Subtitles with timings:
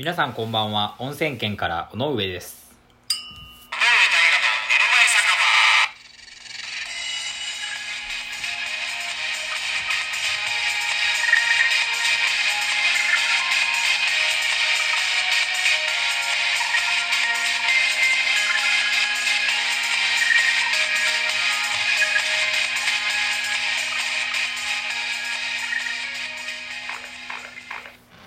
[0.00, 0.96] 皆さんこんばんは。
[0.98, 2.69] 温泉県から尾上です。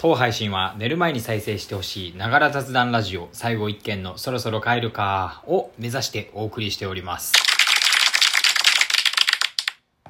[0.03, 7.31] 当配信は寝る前に再生してほしいながら雑談ラジオ最後一件のそろそろ帰るかを目指してお送りしております。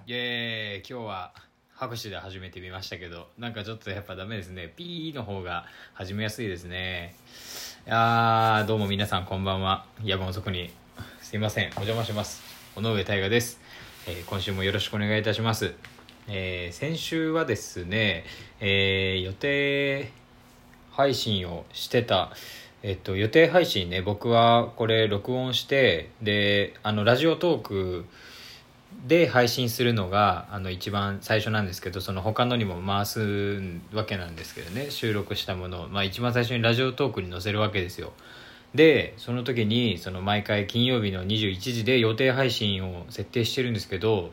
[0.07, 0.91] イエーイ。
[0.91, 1.31] 今日は
[1.75, 4.73] 拍手で始めてみましたけどなんかちょっとやっぱダメですね。
[4.75, 7.13] ピーの方が始めやすいですね。
[7.85, 9.85] いやーどうも皆さんこんばんは。
[10.03, 10.71] 夜分遅くに。
[11.21, 11.65] すいません。
[11.65, 12.41] お邪魔します。
[12.75, 13.59] 尾上大我です、
[14.07, 15.75] えー今週もよろしくお願いいたします。
[16.27, 18.23] えー先週はですね、
[18.59, 20.11] えー予定
[20.91, 22.31] 配信をしてた、
[22.83, 28.05] えっと、予定配信ね僕はこれ録音してであのラジオトーク
[29.07, 33.59] で配信するのがあの一番最初なんですけどその他のにも回す
[33.91, 38.13] わけなんですけどね収録したものを、まあ、一番最初にラジオトークに載せるわけですよ。
[38.75, 44.31] でその時にその毎回金曜日の21時で予定配信を設定してるんですけど、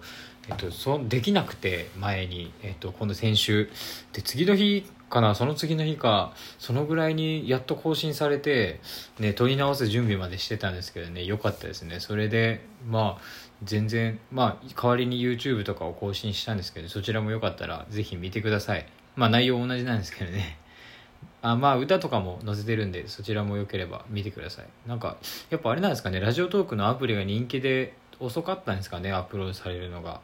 [0.50, 3.70] えっと、そできなくて前に、えっと、今度先週。
[4.12, 8.80] で次の日かなその次の日かそのぐらいにやっと更新されて、
[9.20, 12.00] ね、撮り直す準備までしてたんですけどね良かったですね。
[12.00, 13.22] それでまあ
[13.62, 18.86] 全然まあ代わりに YouTube とかを更新したんですけどそちらもよかったらぜひ見てください。
[19.14, 20.58] まあ内容同じなんですけどね。
[21.42, 24.66] あまあ歌とかも載せてるんでそちらもよければ見てください。
[24.88, 25.16] なんか
[25.50, 30.20] やっぱあれなんですかねラジオトークのアプリが人気で遅かったんですかねアップロードされるのが、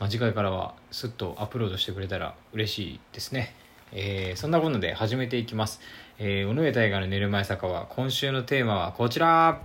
[0.00, 3.54] まあ、次回からはスッとアップロードしてくれたら嬉しいですね。
[3.92, 5.78] えーそんなことで始めていきます、
[6.18, 9.60] えー、尾上大河の寝る前坂は今週のテーマはこちら。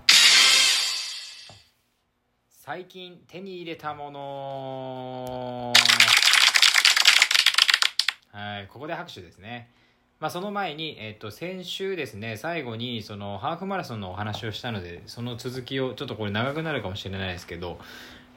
[2.50, 5.74] 最近手に入れたもの。
[8.32, 9.72] はいここで拍手ですね。
[10.20, 17.78] まあ、その前に、えっと、先週ですね最後にそのハーフマラソンのお話をしたのでその続きをちょっとこれ長くなるかもしれないですけど、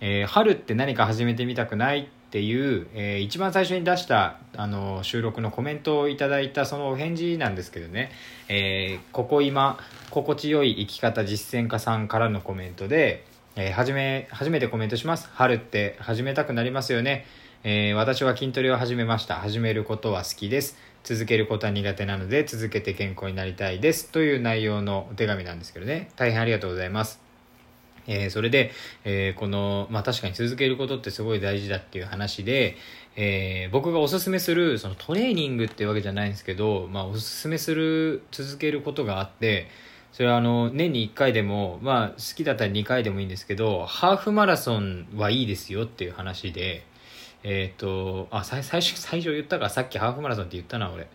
[0.02, 8.10] えー春って何か始めてみたくないっていう、えー一番最初に出したあの収録のコメントをいただいたそのお返事なんですけどね、
[8.50, 9.78] えーここ今
[10.10, 13.24] 心地よい生き方実践家さんからのコメントで、
[13.56, 15.30] えーはじめ初めてコメントします。
[15.32, 17.24] 春って始めたくなりますよね。
[17.64, 19.36] えー私は筋トレを始めました。
[19.36, 20.89] 始めることは好きです。
[21.02, 24.10] 続けることは苦手なので続けて健康になりたいです。
[24.10, 26.10] という内容のお手紙なんですけどね。
[26.16, 27.20] 大変ありがとうございます。
[28.06, 28.72] えーそれで、
[29.04, 32.76] えーこの、まあ確かに続けることってすごい大事だっていう話で、
[33.16, 39.68] えー僕がおすすめする、そのトレーニングっていうわけじゃないんですけど、まあおすすめする、続けることがあって、
[40.12, 46.84] それはあの、年に1回でも、まあ好きだったら2回でもいいんですけど、ハーフマラソンはいいですよっていう話で、
[47.42, 51.08] えっ、と、あ、最最初、最初言ったか、さっきハーフマラソンって言ったな、俺。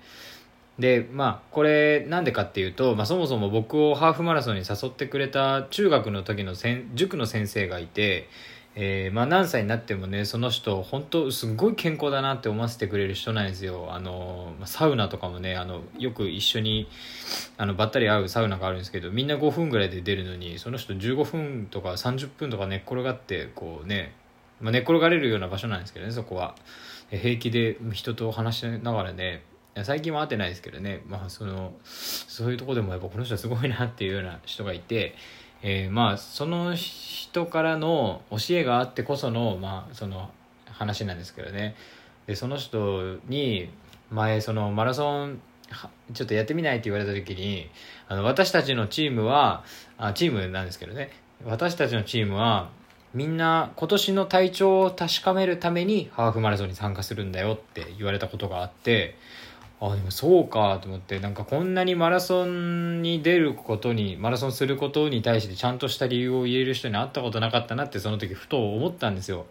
[0.80, 8.28] でまあこれなんでかっていうと、まあ、そもそも僕をハーフマラソンに誘ってくれた中学の時のせん塾の先生がいて、
[8.76, 16.90] えーまあ、何歳になってもねその人本当すごい健康だなって思わせてくれる人なんですよあのサウナとかもねあのよく一緒に
[17.58, 24.14] あのばったり会うサウナがあるんですけどみんな5分ぐらいで出るのにその人15分とか30分とか寝っ転がってこうね、
[24.62, 26.56] まあ、寝転がれるような場所なんですけどねそこは。
[27.10, 29.44] 平気で人と話しながらね
[29.84, 35.16] 最近は会ってないですけどね、まあ、そのそういうとこでもやっぱこの人はすごいなっていうような人がいて、
[35.62, 40.32] えーまあその人からの教えがあってこその,、まあ、その
[40.66, 41.76] 話なんですけどね。
[42.26, 43.70] でその人に
[44.10, 45.42] 前そのマラソン
[46.14, 47.70] ちょっとやってみないって言われた時に
[48.08, 49.64] あの私たちのチームは
[49.98, 51.12] あチームなんですけどね。
[51.44, 52.70] 私たちのチームは
[53.16, 59.16] みんな今年の体調を確かめるためにハーフマラソンに参加するんだよって言われたことがあって
[59.80, 69.46] あでもそうかと思ってなんかこんなにマラソンに出ることにマラソンすることに対してちゃんとした理由を言える人に会ったことなかったなってその時ふと思ったんですよ。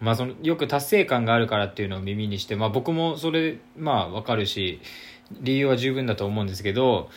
[0.00, 4.80] まあ、そのよく達成感があるからっていうのを耳にして、まあ、僕もそれまあ分かるし
[5.40, 7.08] 理由は十分だと思うんですけど、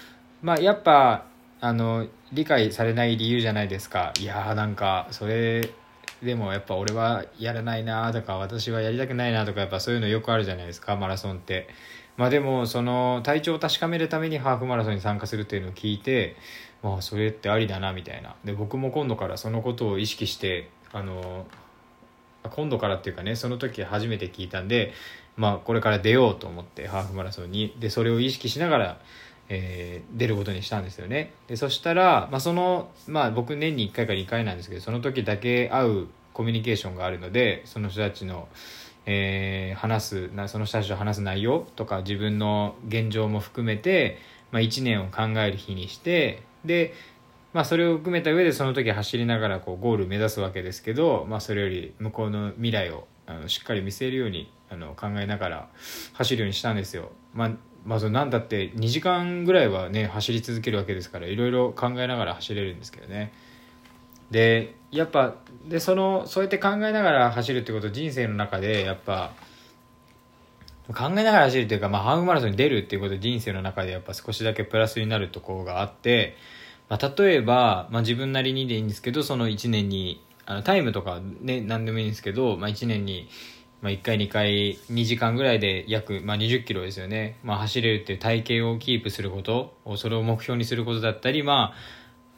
[0.42, 1.25] まあ、やっぱ
[1.59, 4.13] あの理解されない理由じゃないですか。
[4.19, 5.69] いやーなんかそれ
[6.21, 11.68] でもやっぱ俺はやらないなとか私はやりたくないなとかやっぱそういうのよくあるじゃないですかマラソンって。
[12.15, 16.36] まあでもその体調を確かめるためにハーフマラソンに参加するっていうのを聞いて
[16.81, 18.36] まあそれってありだなみたいな。
[18.44, 21.45] で僕も今度からそのことを意識してあの
[22.50, 24.94] 今度からっていうかねその時初めて聞いたんで
[25.36, 27.75] まあこれから出ようと思ってハーフマラソンに。
[27.80, 29.00] でそれを意識しながら
[29.49, 38.47] えー、出ることにしたんですよねでそしたら、まあ、その、まあ、僕年に1回か2回なんですけどその時だけ会うコミュニケーションがあるのでその人たちの、
[39.05, 44.19] えー、話すその人たちと話す内容とか自分の現状も含めて、
[44.51, 46.94] まあ、1年を考える日にしてで、
[47.53, 55.69] まあ、それを含めた上でその時走りながらこうゴール目指すわけですけど、まあ、それより向こうの未来をあのしっかり見据えるようにあの考えながら
[56.13, 57.11] 走るようにしたんですよ。
[57.33, 57.51] まあ
[57.85, 63.33] まず何だって2時間ぐらいはね走り続けるわけですからいろいろ考えながら走れるんですけどね。
[64.31, 65.35] でやっぱ
[65.68, 69.31] でそのそうやって考えながら走るってこと人生の中でやっぱ
[70.94, 76.38] 考えながら走るっていうか、まあ、ハーフマラソンに出るっていうことで人生の中でやっぱ少しだけプラスになるところがあって、
[76.88, 83.27] まあ、例えば、まあ、自分なりにでいいんですけどその1年にあのタイムとかね何でもいいんですけど、まあ、1年に
[83.81, 91.77] まあ、1回2回2時間ぐらいで約、まあ、20キロですよね、まあ、走れるっていう体型をキープすることをそれを目標にすることだったり、まあ、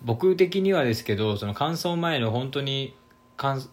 [0.02, 2.96] 僕的にはですけどその乾燥前の本当に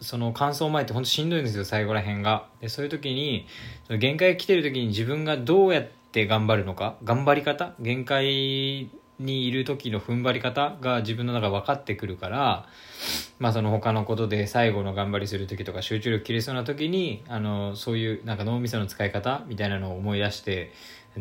[0.00, 2.46] その乾燥前って本当しんどいんですよ最後らへんが。
[2.60, 3.46] でそういう時に
[3.86, 12.66] その限界が来てる時に自分がどうやって頑張るのか頑張り方限界にいる時の踏ん張り方が自分の中分かってくるから、
[13.38, 20.72] まあその他のことで最後の頑張りする時とか集中力切れそうな時に、あの、そういうなんか脳みその使い方みたいなのを思い出して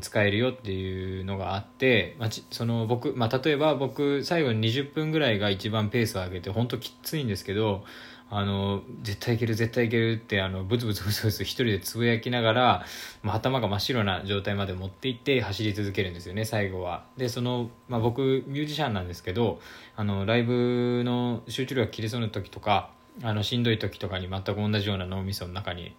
[0.01, 7.85] 使えるよっていうのがあって、まあ、その僕、まあ例えば僕最後に20分ぐらいが一番ペースを上げて本当きついんですけど、
[8.29, 12.85] あの絶対いける絶対いけるってあのブツブツブツブツ一人でつぶやきながら、
[13.21, 17.05] まあ、頭が真っ白な状態まで持っていって走り続けるんですよね最後は。
[17.17, 19.59] でその、まあ、僕ミュージシャンなんですけど
[19.95, 22.89] あのライブの集中力が切れそうな時とか
[23.21, 25.95] あのしんどい時とかに全く同じような脳みその中に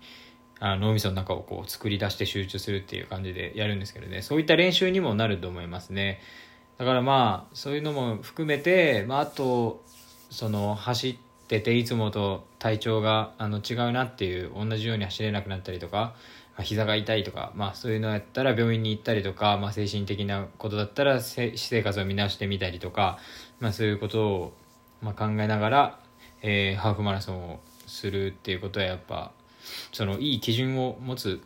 [0.58, 4.22] あ脳みその中をこう作り出して集中するっていう感じでやるんですけどね。
[4.22, 6.20] そういった練習にもなると思いますね。
[6.78, 9.82] だからまあそういうのも含めて、まあ、あと
[10.30, 16.14] その走っていつもと体調があの違うなっていう同じように走れなくなったりとか
[16.62, 23.18] 膝が痛いとか、まあ、そういうのやったら病院に行ったりとか、まあ、精神的なことだったら私生活を見直してみたりとか、
[23.60, 24.52] まあ、そういうことを、
[25.02, 26.00] まあ、考えながら、
[26.42, 29.32] えー、ハーフマラソンをするっていうことはやっぱ
[29.92, 31.42] そのいい基準を持つ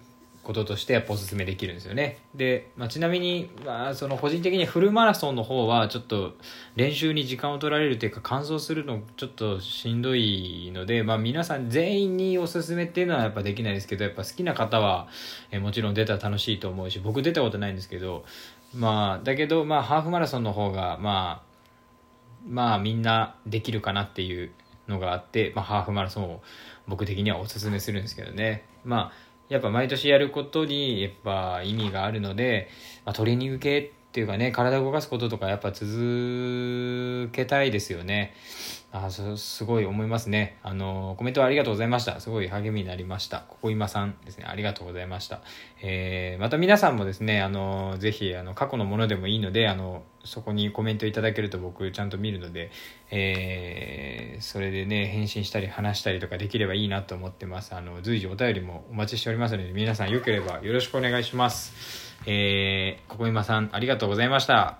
[0.50, 2.18] こととしてやっぱおすすめできるんですよね。
[2.34, 6.32] で、まあ、ちなみに、まあ、その個人的にフルマラソンの方はちょっと
[6.74, 15.06] 練習に時間を取られるというか完走するのちょっとしんどいので、まあ、皆さん全員におすすめっていうのはやっぱできないですけど、やっぱ好きな方は、
[15.52, 18.24] えもちろん出たら楽しいと思うし、僕出たことないんですけど、
[18.74, 21.50] まあ、だけど、まあ、ハーフマラソンの方が、まあ、
[22.48, 24.50] まあ、みんなできるかなっていう
[24.88, 26.42] のがあって、まあ、ハーフマラソンを
[26.88, 28.64] 僕的にはおすすめするんですけどね。
[28.84, 32.68] まあやっぱ毎年やることにやっぱ意味があるので、
[33.04, 38.32] まあ、トレーニング系っていうかね体を動かすこととかやっぱ続けたいですよね。
[38.92, 40.58] あすごい思いますね。
[40.62, 42.18] あのコメントありがとうございました。
[42.20, 43.44] すごい励みになりました。
[43.48, 44.46] ここ今さんですね。
[44.48, 45.42] ありがとうございました、
[45.80, 52.70] えー、また皆さんもですねあのぜひあの過去のものでもいいのであのそこにコメントいただけると僕ちゃんと見るので、
[53.10, 57.74] えー、それでね返信したり話したりとかできればいいなと思ってます。
[57.74, 62.10] あの随時お便りもお待ちしておりますので皆さんよければよろしくお願いします。
[62.26, 64.76] えー、ここ今さん、ありがとうございました。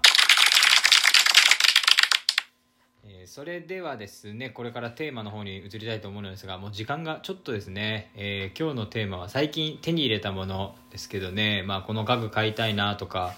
[3.03, 13.33] えー、それではですね、これからテーマの方に移りたいと思うのですが、もう時間がちょっとですね、えー、今日のテーマは最近手に入れたものですけどね、まあこの家具買いたいなとか、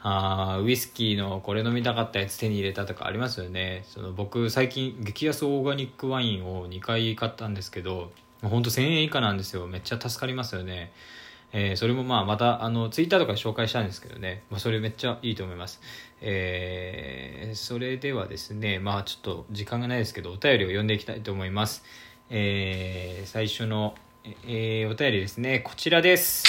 [0.00, 3.82] あウイスキーのこれ飲みたかったやつ手に入れたとかありますよね。
[3.88, 8.12] その僕最近激安オーガニックワインを2回買ったんですけど、
[8.44, 9.66] ほんと1000円以下なんですよ。
[9.66, 10.92] めっちゃ助かりますよね。
[11.52, 15.80] えー、それもまあまたあのツイッターとかで紹介したんですけどね、まあ、それめっちゃいいと思います、
[16.20, 21.84] えー、それではですねまあちょっと時間がないですけどお便りを読んでいきたいと思います、
[22.28, 23.94] えー、最初の、
[24.46, 25.60] えー、お便りですね。
[25.60, 26.44] こちらです。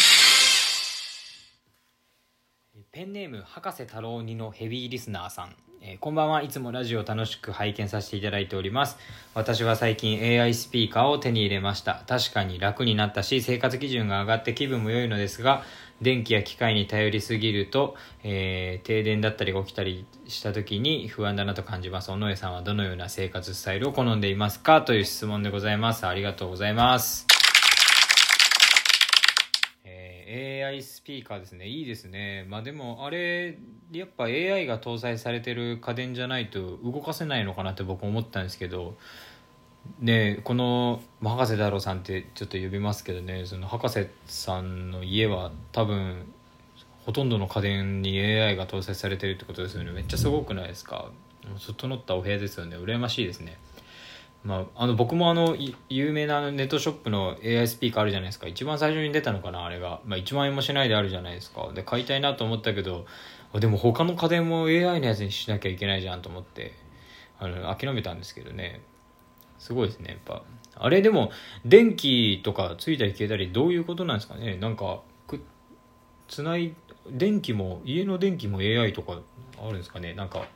[2.91, 5.68] ペンネーム博士太郎2のヘビーリスナーさん。
[5.81, 8.97] えー、こんばんはいつもラジオを楽しく拝見させていただいております。
[9.33, 12.03] 私は最近 AI スピーカーを手に入れました。
[12.05, 15.63] 確かに楽になったし生活基準が上がって気分も良いのですが
[16.01, 22.11] 電気や機械に頼りすぎると、えー、停電だったりが起きたりした時に不安だなと感じます。
[22.11, 24.81] 尾上さんはどのような生活スタイルを好んでいますか？
[24.81, 26.05] という質問でございます。
[26.05, 27.25] ありがとうございます。
[30.29, 31.67] AI スピーカーですね。
[31.67, 32.45] いいですね。
[32.47, 33.57] まあでもあれ
[33.91, 38.97] やっぱ AI が搭載されてる家電じゃないと動かせないのかなって僕思ったんですけど。
[40.01, 43.45] ねこの博士太郎さんってちょっと呼びますけどね。
[43.45, 46.33] その博士さんの家は多分
[47.05, 49.91] ほとんどの家電に AI が搭載されてるってことですよね。
[49.91, 51.09] めっちゃすごくないですか？
[51.65, 52.75] 整ったお部屋ですよね。
[52.75, 53.57] 羨ましいですね。
[54.43, 55.57] まあ、あの僕もあの
[55.89, 58.47] 有名なネットショップの AI スピーカーあるじゃないですか。
[58.47, 61.69] 一番最初に出たのかなあれが、まあ、1万円もしないであるじゃないですか。
[61.73, 63.05] で買いたいなと思ったけど
[63.53, 66.73] でも他の家電も AI のやつにしなきゃいけないじゃんと思って
[67.37, 68.81] あの諦めたんですけどね。
[69.57, 70.43] すごいですねやっぱ。
[70.81, 71.31] あれでも
[71.65, 74.55] 電気とかついたり消えたりどういうことなんですかね。
[74.55, 75.41] なんかく
[76.29, 76.75] つない
[77.11, 79.19] 電気も家の電気も AI とか
[79.61, 80.13] あるんですかね。
[80.13, 80.47] なんか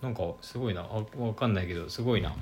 [0.00, 0.84] なんかすごいな。
[1.16, 2.34] 分かんないけどすごいな。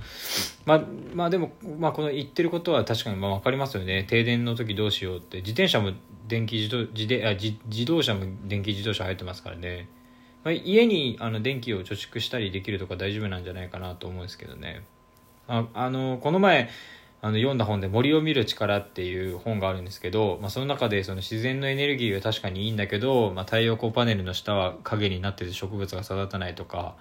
[0.67, 0.83] まあ
[1.15, 4.05] まあでも、まあ、この言ってることは確かにまあ分かりますよね。
[4.05, 5.39] 停電の時どうしようって。
[5.39, 5.93] 自転車も
[6.29, 9.89] 電気自動自であ自自動車も電気自動車入ってますからね、
[10.45, 14.83] まあ、家にあの電気を貯蓄したりできるとか大丈夫なんじゃないかなと思うんですけどね。
[15.49, 16.69] ああのこの前
[17.23, 26.95] あの読んだ本で「森を見る力」っていう本があるんですけど、まあ、その中でその自然のエネルギーは確かにいいんだけど、まあ、太陽光パネルの下は影になってて植物が育たないとか、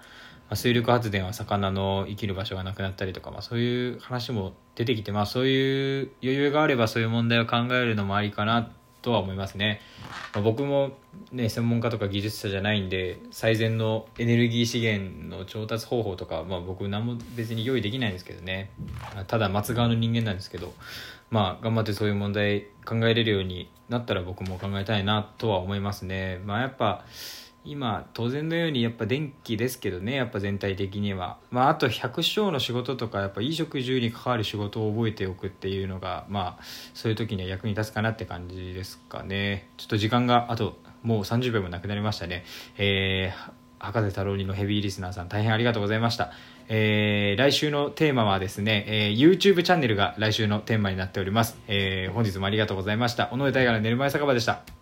[0.50, 8.70] あ、水力発電は魚の生きる場所がなくなったりとか、まあ、そういう話も出てきて、まあ、そういう余裕があればそういう問題を考えるのもありかな
[9.02, 9.80] とは思いますね。
[10.34, 10.96] まあ、僕も
[11.30, 18.70] ね専門家とか技術者じゃないんで最善のエネルギー資源の調達方法とか、まあ、僕何も別に用意できないんですけどね
[19.28, 20.74] ただ待つ側の人間なんですけど
[21.30, 27.04] まあ頑張ってそういう問題考えれるようになったら僕も考えたいなとは思いますねまあやっぱ
[27.66, 31.38] 今当然のようにやっぱ電気ですけどねやっぱ全体的には。
[31.50, 36.62] まああと百姓の仕事とかやっぱ衣食住に関わる仕事を覚えておくっていうのがまあ
[36.94, 39.68] そういう時には役に立つかなって感じですかね。
[39.76, 42.44] ちょっと時間があともう30秒もなくなりましたね。
[42.78, 46.32] えー、博士太郎にのヘビーリスナーさん大変ありがとうございました。
[46.68, 53.30] えー、来週のテーマはですね、えー、YouTube チャンネルが来週のテーマになっております、えー、本日もありがとうございました。
[53.32, 54.75] 尾上大河の寝る前酒場でした。